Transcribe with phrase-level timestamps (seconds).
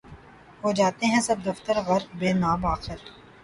[0.61, 2.97] ہو جاتے ہیں سب دفتر غرق مے ناب آخر